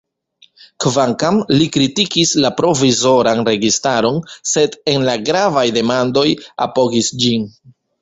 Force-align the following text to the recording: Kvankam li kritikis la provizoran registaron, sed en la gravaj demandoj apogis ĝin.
Kvankam 0.85 1.37
li 1.55 1.67
kritikis 1.75 2.31
la 2.45 2.51
provizoran 2.63 3.43
registaron, 3.51 4.19
sed 4.55 4.81
en 4.97 5.09
la 5.13 5.19
gravaj 5.31 5.69
demandoj 5.81 6.29
apogis 6.69 7.17
ĝin. 7.25 7.51